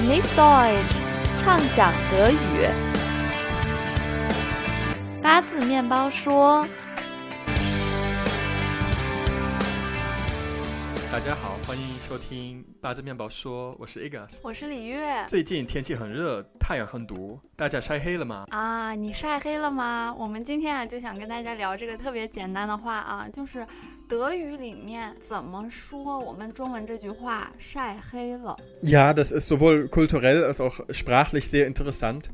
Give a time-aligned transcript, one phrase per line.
[0.00, 0.94] Genieß Deutsch，
[1.42, 2.68] 畅想德语。
[5.20, 6.64] 八字面包说。
[11.18, 15.24] 大家好，欢迎收听八字面包说，我是 Igas，我是李月。
[15.26, 18.44] 最近天气很热，太阳很毒，大家晒黑了吗？
[18.50, 20.14] 啊，你晒黑了吗？
[20.16, 23.66] 我们今天啊就想跟大家聊这个特别简单的话啊，就是
[24.08, 28.56] 德语里面怎么说我们中文这句话晒黑了。
[28.84, 32.26] Ja, das ist sowohl kulturell als auch sprachlich sehr interessant.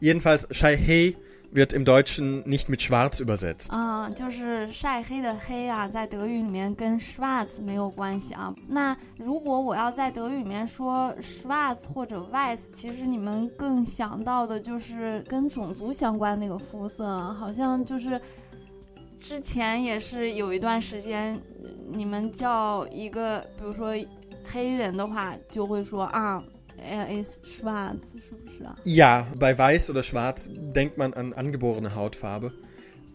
[0.00, 1.14] Jedenfalls 晒黑。
[1.52, 3.72] Wird im Deutschen nicht mit schwarz übersetzt.
[3.72, 8.54] 啊，就是晒黑的黑啊，在德语里面跟 schwarz 没有关系啊。
[8.68, 18.20] 那如果我要在德语里面说 schwarz 或者 weiß，其实你们更想到的就是跟种族相关那个肤色，好像就是
[19.18, 21.40] 之前也是有一段时间，
[21.88, 23.92] 你们叫一个，比如说
[24.44, 26.40] 黑人的话，就会说啊。
[26.79, 28.15] er ist schwarz,
[28.83, 32.51] Ja, bei weiß oder schwarz denkt man an angeborene Hautfarbe.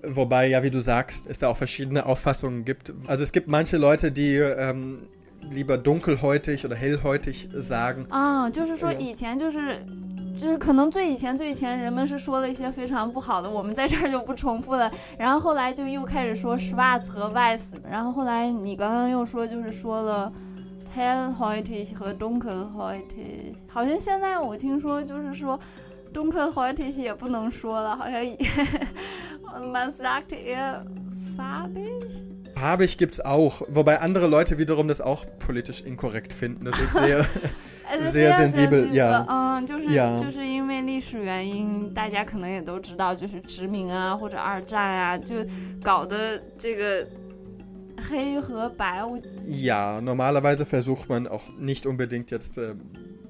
[0.02, 2.92] Wobei, ja, wie du sagst, es da auch verschiedene Auffassungen gibt.
[3.06, 5.08] Also es gibt manche Leute, die ähm,
[5.50, 8.06] lieber dunkelhäutig oder hellhäutig sagen.
[8.08, 9.84] 啊，就是说以前就是。
[10.38, 14.90] 就是可能最以前最以前人们是说了一些非常不好的，我们在这儿就不重复了。
[15.18, 20.32] 然后后来就又开始说 schwarz 和 weiß，然后后来你刚刚又说就是说了
[20.95, 25.59] hellhäutig 和 dunkelhäutig，好像现在我听说就是说
[26.13, 28.23] dunkelhäutig 也不能说了，好像
[29.71, 30.83] man sagt eher
[31.35, 32.23] farbig。
[32.55, 36.63] Farbig gibt's auch, wobei andere Leute wiederum das auch politisch inkorrekt finden.
[36.63, 37.25] Das ist sehr,
[37.99, 39.25] sehr sensibel, ja.
[39.27, 39.85] 嗯，就是
[40.17, 45.35] 就是因为历史原因，大家可能也都知道，就是殖民啊或者二战啊，就
[45.83, 47.05] 搞的这个。
[49.46, 52.74] ja, normalerweise versucht man auch nicht unbedingt jetzt äh,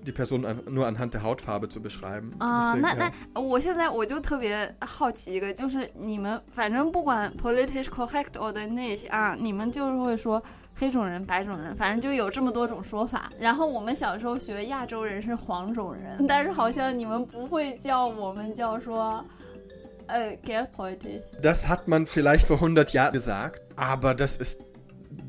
[0.06, 2.32] die Person an, nur anhand der Hautfarbe zu beschreiben.
[2.38, 10.42] 啊，那那我现在我就特别好奇一个，就是你们反正不管 political correct or not 啊，你们就是会说
[10.74, 13.30] 黑种人、白种人，反正就有这么多种说法。
[13.38, 19.24] 然后我们小时候学亚洲人是黄种人，但是好像你们不会叫我们叫说。
[20.08, 21.22] äh, gelbhäutig.
[21.40, 24.60] Das hat man vielleicht vor 100 Jahren gesagt, aber das ist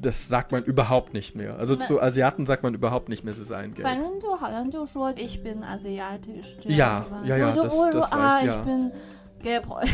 [0.04, 1.60] das sagt man überhaupt nicht mehr.
[1.60, 3.84] Also zu Asiaten sagt man überhaupt nicht mehr, sie seien gelb.
[3.84, 6.58] 反正就好像就说 ich bin asiatisch.
[6.66, 8.92] Ja, ja, ja, das, das ah, reicht, ich bin
[9.40, 9.92] gelbhäutig.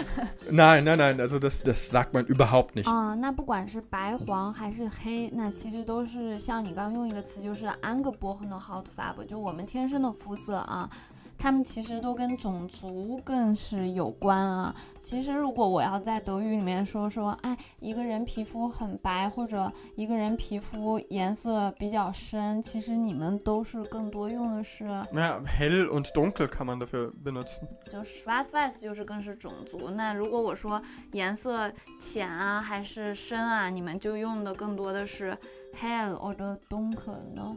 [0.49, 2.89] nein, nein, nein, also das, das sagt man überhaupt nicht.
[2.89, 10.89] 啊，那不管是白黄还是黑，那其实都是像你刚用一个词，就是 angeborene Hautfarbe，就我们天生的肤色啊。
[11.38, 14.74] 他们其实都跟种族更是有关啊。
[15.00, 24.84] 其实如果我要在德语里面说说，哎，一个人皮肤很白，或者一个人皮肤颜色比较深，其实你们都是更多用的是。
[25.12, 27.66] 那 hell und dunkel kann man dafür benutzen。
[27.88, 29.90] 就 schwarz-weiß 就是更是种族。
[29.90, 30.82] 那如果我说
[31.12, 35.38] 颜色浅啊还是深啊，你们就用的更多的是
[35.80, 37.56] hell oder dunkel 呢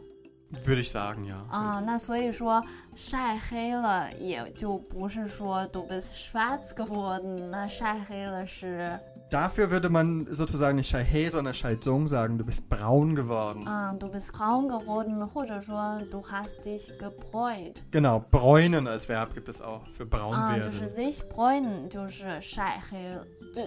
[0.63, 1.45] ？Würde ich sagen, ja.
[1.49, 2.63] 啊，那所以说
[2.95, 8.99] 晒黑了，也就不是说 du bist schwarz geworden，那晒黑了是。
[9.29, 13.67] Dafür würde man sozusagen nicht Shai sondern Shai Zong sagen, du bist braun geworden.
[13.67, 17.83] Ah, du bist braun geworden, oder schon, du hast dich gebräut.
[17.91, 20.61] Genau, bräunen als Verb gibt es auch für braun werden.
[20.61, 23.19] 啊，就是 sich bräunen，就是晒黑，
[23.53, 23.63] 就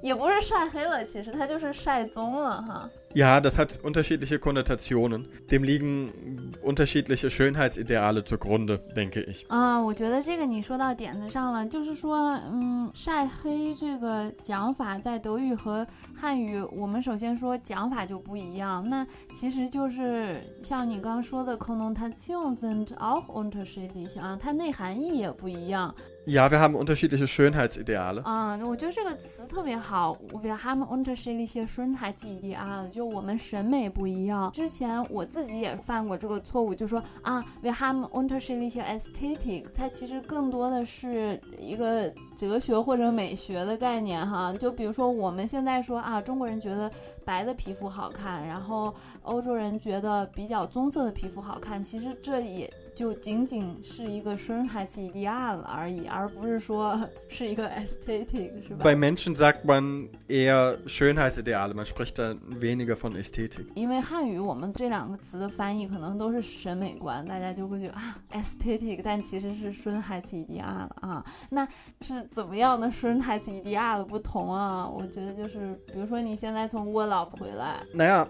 [0.00, 2.88] 也不是晒黑了，其实它就是晒棕了哈。
[3.14, 5.26] Ja, das hat unterschiedliche Konnotationen.
[5.50, 9.44] Dem liegen unterschiedliche Schönheitsideale zugrunde, denke ich.
[9.48, 15.84] 啊，我觉得这个你说到点子上了，就是说，嗯，晒黑这个讲法在德语和
[16.14, 18.88] 汉语，我们首先说讲法就不一样。
[18.88, 25.92] 那其实就是像你刚刚说的，Konnotation sind auch unterschiedlich 啊，它内涵义也不一样。
[26.26, 28.22] Ja, wir haben unterschiedliche Schönheitsideale.
[28.22, 30.16] 啊，我觉得这个词特别好。
[30.44, 34.51] Wir haben unterschiedliche Schönheitsideale，就 我们审美不一样。
[34.51, 44.53] 之前我自己也犯过这个错误，就说啊，we have unterschiedliche Ästhetik 它其实更多的是一个哲学或者美学的概念哈。
[44.53, 46.89] 就比如说我们现在说啊，中国人觉得
[47.23, 48.93] 白的皮肤好看，然后
[49.23, 52.71] 欧洲人觉得比较棕色的皮肤好看，其实这也。
[52.95, 56.97] 就仅仅是一个 Schönheitsideal 而已，而不是说
[57.27, 63.65] 是一个 Ästhetik，是吧？Bei Menschen sagt man eher Schönheitsideale, man spricht dann weniger von Ästhetik。
[63.75, 71.23] 因为汉语我们这两个词的翻译可能都是审美观，大家就会觉得啊 Ästhetik，但其实是 Schönheitsideal 啊。
[71.49, 71.67] 那
[72.01, 74.87] 是怎么样的 Schönheitsideal 的不同啊？
[74.87, 78.25] 我觉得就是，比如说你现在从 Urlaub 回来，naja,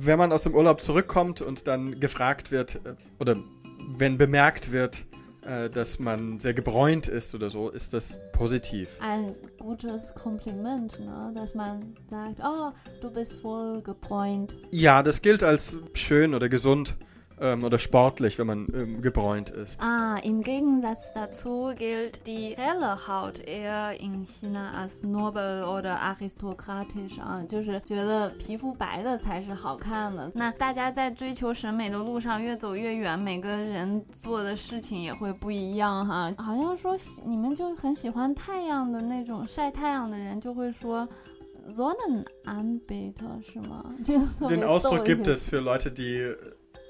[0.00, 2.80] wenn man aus dem Urlaub zurückkommt und dann gefragt wird
[3.20, 3.36] oder
[3.96, 5.04] wenn bemerkt wird,
[5.42, 8.98] äh, dass man sehr gebräunt ist oder so, ist das positiv.
[9.00, 11.32] Ein gutes Kompliment, ne?
[11.34, 14.56] dass man sagt, oh, du bist voll gebräunt.
[14.70, 16.96] Ja, das gilt als schön oder gesund
[17.39, 19.81] ähm, oder sportlich, wenn man ähm, gebräunt ist.
[19.81, 27.19] Ah, im Gegensatz dazu gilt die helle Haut eher in China als nobel oder aristokratisch
[27.19, 30.31] 啊，就是觉得皮肤白的才是好看的。
[30.35, 36.31] 那大家在追求审美的路上越走越远，每个人做的事情也会不一样哈。
[36.37, 36.95] 好像说
[37.25, 41.07] 你们就很喜欢太阳的那种晒太阳的人就会说。
[41.65, 43.85] Sonnenanbeter 是吗？
[44.03, 46.35] 就特别 Den 逗 Ausdruck 一 gibt 些 es für Leute, die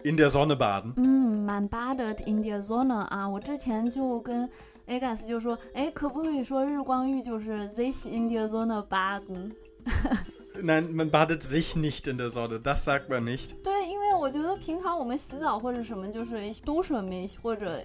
[0.04, 0.92] in der Sonne baden.
[0.96, 4.48] 嗯，man badet in der Sonne 啊，我之前就跟
[4.86, 12.58] Agas 就说，哎，可不可以说日光浴就是 sich in der Sonne baden？Nein, man badet sich nicht in der Sonne.
[12.58, 13.54] Das sagt man nicht.
[13.62, 17.80] 对，因为我觉得平常我们洗澡或者什么，就是 ich dusche mich 或者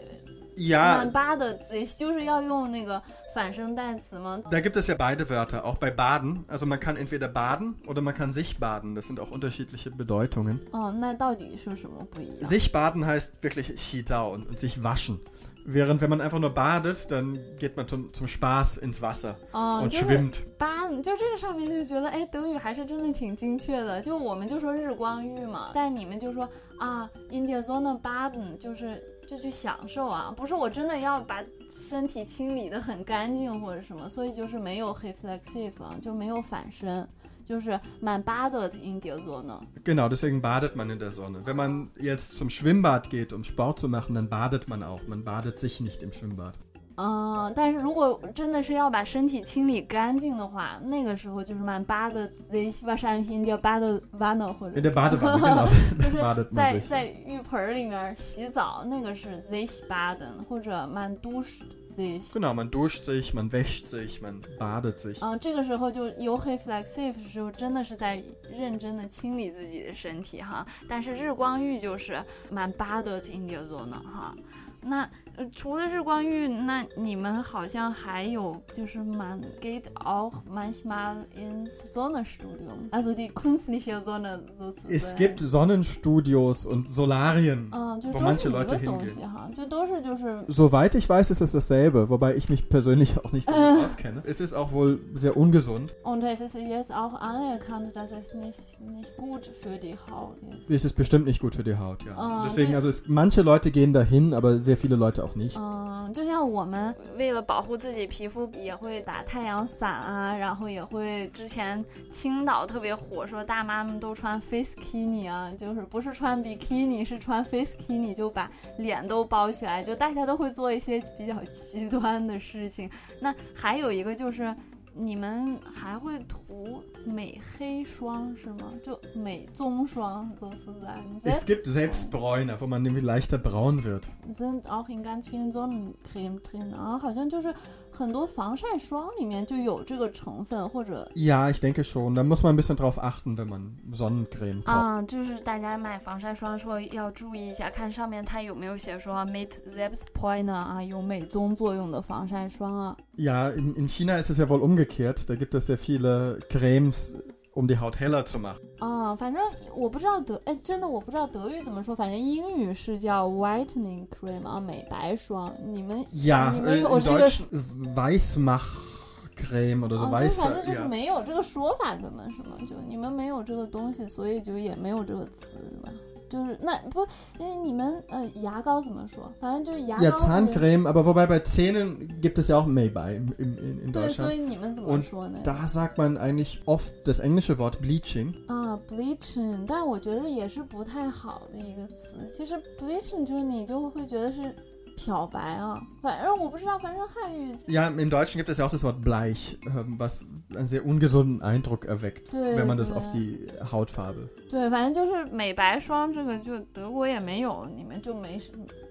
[0.61, 3.01] Ja, man badet sich，就是要用那个
[3.33, 4.41] 反声代词嘛。
[4.51, 6.45] da gibt es ja beide Wörter, auch bei baden.
[6.49, 8.97] Also man kann entweder baden oder man kann sich baden.
[8.97, 10.59] Das sind auch unterschiedliche Bedeutungen.
[10.73, 12.49] 哦，那到底是什么不一样？
[12.49, 15.21] Sich baden heißt wirklich Xizao und, und sich waschen.
[15.65, 19.83] Während wenn man einfach nur badet, dann geht man zum, zum Spaß ins Wasser 哦，
[19.83, 20.43] und 就是 schwimmt.
[20.59, 24.03] baden，就这个上面就觉得，哎，德语还是真的挺精确的。
[24.03, 26.49] 就我们就说日光浴嘛，但你们就说
[26.81, 37.08] 啊，in der Sonne baden，就是 就去享受啊，不是我真的要把身体清理的很干净或者什么，所以就是没有 reflexive，就没有反身，
[37.46, 39.60] 就是 man badet in der Sonne。
[39.84, 41.46] Genau, deswegen badet man in der Sonne.
[41.46, 45.02] Wenn man jetzt zum Schwimmbad geht, um Sport zu machen, dann badet man auch.
[45.08, 46.58] Man badet sich nicht im Schwimmbad.
[46.96, 54.80] 嗯，但是如果真的是要把身体清理干净的话，那个时候就是曼巴的，z waschen，叫巴德瓦纳或者。
[54.80, 55.66] 叫巴德瓦纳，
[55.98, 56.24] 就是。
[56.52, 62.20] 在在浴盆里面洗澡，那个是 z baden 或者曼杜斯 z。
[62.34, 65.18] genau man duscht sich, man wäscht sich, man badet sich。
[65.22, 70.66] 嗯，这个时候就有很 flexive 的时候，真的是在认真的清理自己的身体哈。
[70.88, 74.36] 但是日光浴就是曼巴德清洁做呢哈。
[74.83, 75.03] 那
[75.37, 84.95] 呃除了日光浴，那你们好像还有就是 man geht auch manchmal ins Sonnenstudium, also die künstliche Sonne sozusagen。
[84.95, 87.69] Es gibt Sonnenstudios und Solarien.
[87.73, 89.09] 嗯，就 wo 都是 manche 一个 Leute 东 hingehen.
[89.09, 90.45] 西哈，就都是就是。
[90.49, 93.75] Soweit ich weiß, ist es dasselbe, wobei ich mich persönlich auch nicht so Äh.
[93.75, 94.23] gut auskenne.
[94.25, 95.95] Es ist auch wohl sehr ungesund.
[96.05, 100.71] Und es ist jetzt auch anerkannt, dass es nicht, nicht gut für die Haut ist.
[100.71, 102.17] Es ist bestimmt nicht gut für die Haut, ja.
[102.17, 105.60] Ah, Deswegen, die- also es, manche Leute gehen dahin, aber sehr viele Leute auch nicht.
[105.60, 122.90] 嗯，就像我们为了保护自己皮肤，也会打太阳伞啊，然后也会之前青岛特别火，说大妈们都穿 face kini 啊，就是不是穿比基尼，是穿 face kini，就把脸都包起来，就大家都会做一些比较极端的事情。
[123.20, 124.54] 那还有一个就是。
[124.95, 128.73] 你们还会涂美黑霜是吗？
[128.83, 131.21] 就美棕霜 sozusagen.
[131.23, 134.09] Es gibt Selbst- Selbstbräuner, wo man nämlich leichter braun wird.
[134.33, 137.55] sind auch in ganz vielen Sonnencreme drin 啊，好像就是
[137.93, 142.17] 很多防晒霜里面就有这个成分，或者 Ja, ich denke schon.
[142.17, 144.73] Da muss man ein bisschen drauf achten, wenn man Sonnencreme kauft.
[144.73, 152.97] 啊，就是大家买防晒霜的时候要注意一下，看上面它有没有写说 mit Selbstbräuner 啊，有美棕作用的防晒霜啊。
[153.17, 154.82] Ja, in, in China ist es ja wohl umgekehrt.
[154.83, 157.17] Da gibt es sehr viele Cremes,
[157.55, 158.59] um die Haut heller zu machen.
[158.79, 159.43] 啊，反正
[159.75, 165.53] 我不知道德，哎，真的我不知道德语怎么说，反正英语是叫 whitening cream 啊，美白霜。
[165.67, 167.47] 你们 Ja, 你 äh, 们有 im 这个 Deutschen
[167.95, 170.55] Weißmachcreme oder so 哦，就是反 weiße.
[170.55, 170.89] 正就是 Ja.
[170.89, 172.57] 没有这个说法，根本是吗？
[172.67, 175.91] 就你们没有这个东西，所以就也没有这个词，对吧？
[176.33, 177.07] 就是那不，
[177.39, 179.33] 因为你们呃牙膏怎么说？
[179.41, 180.31] 反正就是牙膏 Ja, 或者是。
[180.31, 184.35] Zahncreme, aber wobei bei Zähnen gibt es ja auch Maybei in, in, in 对，所 Deutschland.
[184.35, 185.39] 以你们怎么 Und 说呢？
[185.43, 188.35] Da sagt man eigentlich oft das englische Wort Bleaching.
[188.47, 192.17] 啊，bleaching，但我觉得也是不太好的一个词。
[192.31, 194.55] 其实 bleaching 就是你就会觉得是
[194.96, 200.24] 漂白啊，反正我不知道，反正汉语 Ja, im Deutschen gibt es ja auch das Wort Bleich, ähm, was
[200.56, 204.30] einen sehr ungesunden Eindruck erweckt, 对 wenn man das 对 auf die Hautfarbe.
[204.50, 208.40] 对，反正就是美白霜这个，就德国也没有，你们就没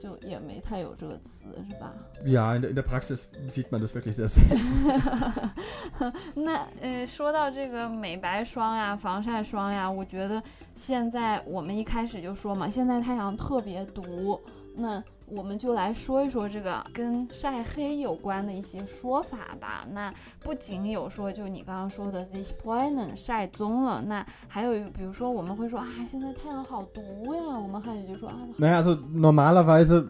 [0.01, 1.93] 就也没太有这个词是吧
[2.25, 4.59] ？Ja, in der, in der Praxis sieht man das wirklich sehr selten.
[6.35, 10.43] 那呃，说到这个美白霜呀、防晒霜呀，我觉得
[10.75, 14.41] 现在我们一开始就说嘛，现在太阳特别毒，
[14.75, 19.87] 那我们就来说一说这个跟晒黑有关的一些说法吧。
[19.93, 27.01] 那不仅有说，就你刚刚说的 this point 晒棕了，那还有比如说我们会说啊，现在太阳好毒
[27.35, 28.37] 呀，我们汉语就说啊。
[28.59, 30.07] Naja, also normalerweise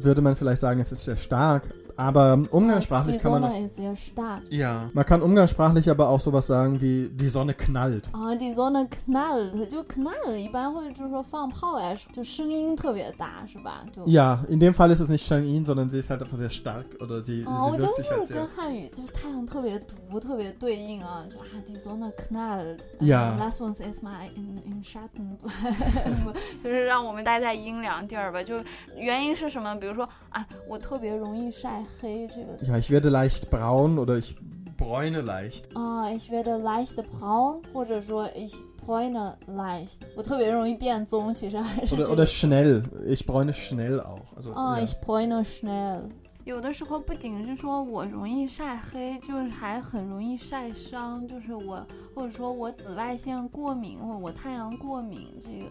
[0.00, 1.62] würde man vielleicht sagen, es ist sehr stark.
[1.99, 3.41] Aber umgangssprachlich kann man.
[3.41, 4.43] Sonne ist sehr stark.
[4.51, 4.87] Ja.
[4.93, 8.07] Man kann umgangssprachlich aber auch sowas sagen wie die Sonne knallt.
[8.13, 13.83] 啊，die Sonne knallt，就 knall，一般会就是说放炮呀，就声音特别大，是吧？
[13.91, 16.85] 就 Ja, in dem Fall ist es nicht Shangin, sondern sie ist halt einfach sehr stark
[16.99, 18.47] oder sie, 啊， sie 我觉得 wirkt 就 sich 是 halt 跟 sehr.
[18.55, 22.81] 汉语就是太阳特别毒，特别对应啊，就啊，die Sonne knallt。
[22.99, 23.35] Ja.
[23.39, 26.31] Lass uns erstmal in in Schatten bleiben，
[26.63, 28.43] 就是让我们待在阴凉地儿吧。
[28.43, 28.57] 就
[28.95, 29.73] 原因是什么？
[29.75, 31.80] 比如说，啊，我特别容易晒黑，这个
[32.61, 34.35] Ja, ich werde leicht braun oder ich
[34.77, 35.69] bräune leicht.
[35.75, 42.83] 啊，ich werde leicht braun，或者说 ich bräune leicht，我特别容易变棕，其实还是 Oder, 这 oder 个 schnell.
[43.07, 44.21] Ich bräune schnell auch.
[44.37, 44.83] Also, 啊 ja.
[44.83, 46.09] ich bräune schnell。
[46.45, 51.85] 有的时候不仅是说我容易晒黑，就是还很容易晒伤，就是我
[52.15, 55.69] 或者说我紫外线过敏，或者我太阳过敏，这个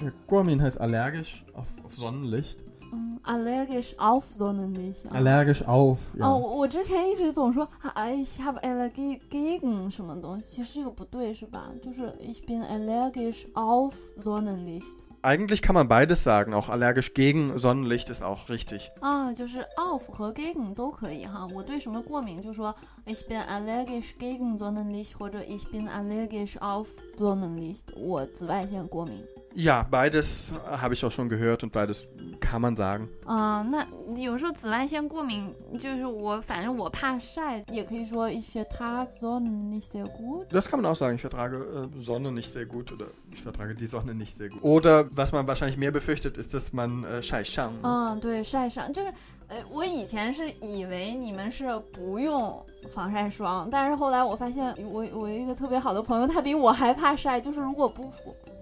[0.00, 2.58] Ja, Guamin heißt allergisch auf, auf Sonnenlicht.
[2.92, 5.14] 嗯，allergisch auf Sonnenlicht 啊。
[5.14, 5.98] Allergisch auf.
[6.18, 6.26] Ja.
[6.26, 11.70] 哦，我我之前一直总说啊，ich habe Allergie gegen 什么东西，其实这个不对是吧？
[11.82, 16.52] 就是 ich bin allergisch auf Sonnenlicht Eigentlich kann man beides sagen.
[16.52, 18.90] Auch allergisch gegen Sonnenlicht ist auch richtig.
[19.00, 21.46] 啊，就是 auf 和 gegen 都可以哈。
[21.54, 22.74] 我对什么过敏就说
[23.06, 29.24] ich bin allergisch gegen Sonnenlicht 或者 ich bin allergisch auf Sonnenlicht，我紫外线过敏。
[29.56, 32.08] Ja, beides habe ich auch schon gehört und beides
[32.40, 33.10] kann man sagen.
[33.26, 40.46] 啊、那有时候紫外线过敏，就是我反正我怕晒，也可以说 ich vertrage Sonnen nicht sehr gut。
[40.50, 41.16] Das kann man auch sagen.
[41.16, 44.62] Ich vertrage äh, Sonne nicht sehr gut oder ich vertrage die Sonne nicht sehr gut.
[44.62, 47.74] Oder was man wahrscheinlich mehr befürchtet, ist, dass man äh, Scheishang.
[47.82, 49.12] 嗯，对，晒伤就是，
[49.48, 58.10] 呃，我以前是以为你们是不用防晒霜，但是后来我发现我我有一个特别好的朋友，他比我还怕晒，就是如果不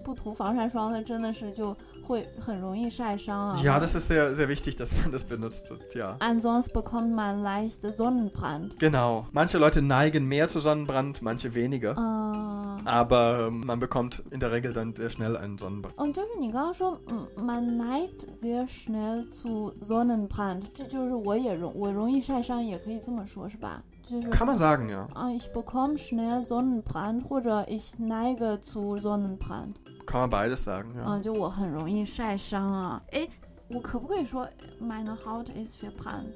[0.05, 3.61] 不不涂防晒霜，他真的是就会很容易晒伤啊。
[3.63, 5.71] Ja, das ist sehr, sehr wichtig, dass man das benutzt.
[5.71, 6.15] Und, ja.
[6.19, 8.79] Ansonsten bekommt man leicht Sonnenbrand.
[8.79, 9.25] Genau.
[9.31, 11.95] Manche Leute neigen mehr zu Sonnenbrand, manche weniger.
[11.97, 15.93] 嗯 Aber ähm, man bekommt in der Regel dann sehr schnell einen Sonnenbrand.
[15.97, 23.83] 嗯，就是你刚刚说，嗯，man neigt sehr schnell zu Sonnenbrand，这就是我也容我容易晒伤，也可以这么说，是吧？
[24.07, 24.29] 就是。
[24.29, 25.07] Kann man sagen, ja.
[25.13, 29.75] 啊，ich bekomme schnell Sonnenbrand 或者 ich neige zu Sonnenbrand。
[30.05, 31.03] Kann man beides sagen, ja.
[31.03, 33.01] 啊，就我很容易晒伤啊。
[33.11, 33.29] 诶，
[33.69, 34.47] 我可不可以说
[34.81, 36.35] meine Haut ist verbrannt？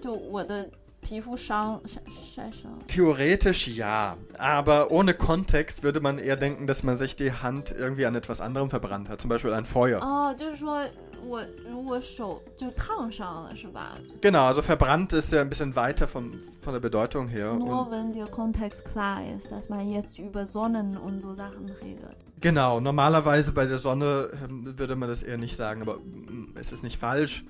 [0.00, 0.68] 就我的
[1.00, 2.70] 皮肤伤晒晒伤。
[2.86, 8.06] Theoretisch ja, aber ohne Kontext würde man eher denken, dass man sich die Hand irgendwie
[8.06, 10.00] an etwas anderem verbrannt hat, zum Beispiel ein Feuer.
[10.00, 10.80] 哦，就是说
[11.26, 17.54] 我如果手就烫伤了，是吧 Genau, also verbrannt ist ja ein bisschen weiter von, von der Bedeutung her.
[17.54, 21.68] Nur Und wenn der Kontext klar ist, dass man jetzt über Sonnen und so Sachen
[21.82, 22.16] redet.
[22.40, 26.70] genau, normalerweise bei der Sonne ähm, würde man das eher nicht sagen, aber mm, es
[26.70, 27.44] ist nicht falsch.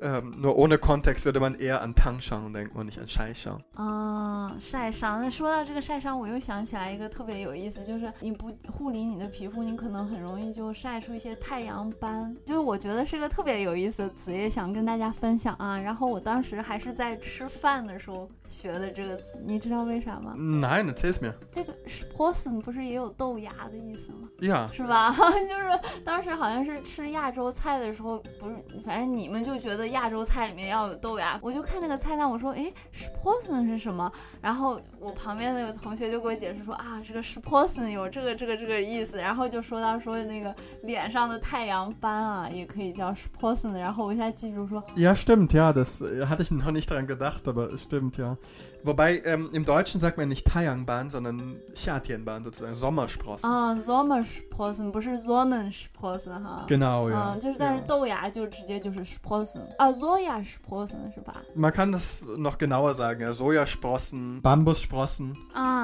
[0.00, 3.60] Ähm, nur ohne Kontext würde man eher an Tangshang denken und nicht an Shaishang.
[3.74, 5.20] 啊，晒伤。
[5.20, 12.36] 那说到这个晒伤，我又想起来一个特别有意思，就是你不护理你的皮肤，你可能很容易就晒出一些太阳斑。
[12.44, 15.78] 就是我觉得是个特别有意思的词，也想跟大家分享啊。
[15.78, 21.34] 然后我当时还是在吃饭的时候学的这个词，你知道为啥吗？Nein, erzähl's mir.
[21.50, 25.12] 这个 sprossen 不是也有豆芽的意思吗？Ja, 是吧？
[25.46, 34.10] 就是当时好像是吃亚洲菜的时候，不是，反正你们就觉得亚洲菜里面要有豆芽，我就看那个菜单，我说，诶 s p o s e n 是什么？
[34.40, 45.52] 然后我旁边那个同学就给我解释说，啊，这个 s p o s e n 有这个这个这个意思，然后就说到说那个脸上的太阳斑啊，也可以叫 s p o s e n 然后我一下记住说，ja, stimmt,
[45.52, 48.37] ja, das äh, hatte ich noch nicht dran gedacht, aber es stimmt, ja.
[48.85, 53.49] Wobei ähm, im Deutschen sagt man nicht Taeyangbahn, sondern Xia-Tianbahn sozusagen, Sommersprossen.
[53.49, 56.43] 啊，Sommer s p o s e n 不是 Sonnen s p o s e n
[56.43, 56.65] 哈。
[56.67, 57.33] Genau, ja.
[57.33, 57.85] 嗯，就是但是 ja.
[57.87, 61.35] 豆芽就直接就是 s p o s e n 啊，Soja s p o s e n 是吧？
[61.55, 63.31] Man kann das noch genauer sagen, ja.
[63.31, 65.37] Sojasprossen, Bambussprossen.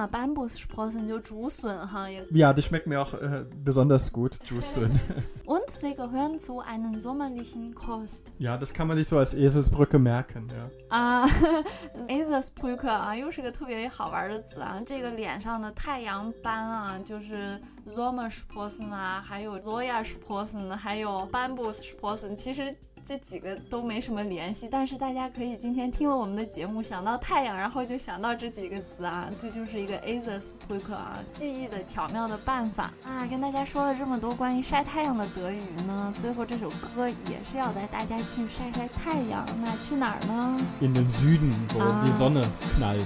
[0.04, 4.78] 啊，Bambussprossen 就竹笋哈，也 Ja, die schmecken mir auch äh, besonders gut, Juice.
[5.46, 8.34] und sie gehören zu einer sommerlichen Kost.
[8.40, 10.70] ja, das kann man sich so als Eselsbrücke merken, ja.
[10.90, 11.26] 啊
[12.08, 14.82] e s a s p r ü k e 啊，又是个特别好玩的词啊。
[14.86, 22.76] 这个脸上的太阳斑啊，就是 Sommersprossen 啊，还有 Sojasprossen，还有 Bambussprossen，其实
[23.07, 33.27] 这几个都没什么联系，但是大家可以今天听了我们的节目，想到太阳，然后就想到这几个词啊，这就是一个 a s e s p r k 啊，记忆的巧妙的办法啊。
[33.29, 39.45] 跟大家说了这么多关于晒太阳的德语呢，最后这首歌也是要带大家去晒晒太阳。
[39.63, 42.43] 那去哪儿呢？In den Süden, wo die Sonne
[42.79, 43.05] knallt.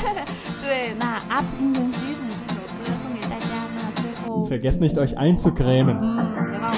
[0.60, 3.46] 对，那 Up in den Süden 这首歌送给大家。
[3.74, 5.98] 那最后 Vergesst nicht euch einzucremen.
[6.02, 6.76] 嗯，别忘了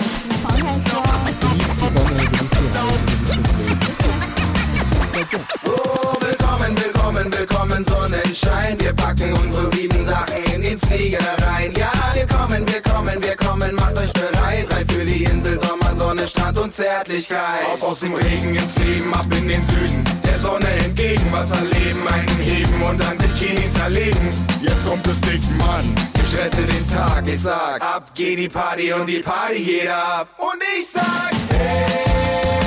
[5.32, 8.78] Leben.Oh, willkommen, willkommen, willkommen, Sonnenschein.
[8.80, 11.72] Wir packen unsere sieben Sachen in den Flieger rein.
[11.76, 14.66] Ja, wir kommen, wir kommen, wir kommen, macht euch bereit.
[14.68, 17.66] Drei für die Insel, Sommer, Sonne, Strand und Zärtlichkeit.
[17.72, 20.04] Auf aus dem Regen ins Leben, ab in den Süden.
[20.24, 24.28] Der Sonne entgegen, was erleben, einen heben und dann Bikinis erlegen.
[24.60, 25.94] Jetzt kommt es dick, Mann.
[26.24, 30.28] Ich rette den Tag, ich sag, ab geht die Party und die Party geht ab.
[30.38, 32.61] Und ich sag, hey,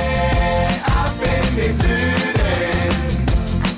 [1.16, 2.92] ab in den Süden.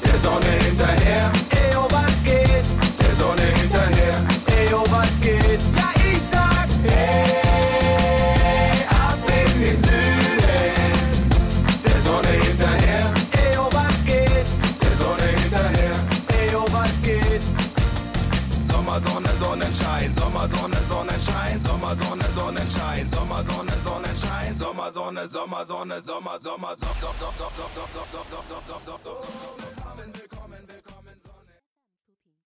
[0.05, 2.65] Der Sonne hinterher, ey, oh, was geht?
[3.01, 4.15] Der Sonne hinterher,
[4.57, 5.61] ey, oh, was geht?
[5.77, 6.69] Ja, ich sag,
[8.91, 10.49] ab in den Süden.
[11.85, 14.47] Der Sonne hinterher, ey, oh, was geht?
[14.83, 15.97] Der Sonne hinterher,
[16.41, 17.43] ey, oh, was geht?
[18.71, 25.65] Sommer, Sonne, Sonnenschein, Sommer, Sonne, Sonnenschein, Sommer, Sonne, Sonnenschein, Sommer, Sonne, Sonnenschein, Sommer, Sonne, Sommer,
[25.67, 26.88] Sonne, Sommer, Sommer, Sommer,